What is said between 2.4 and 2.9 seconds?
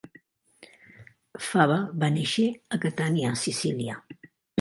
a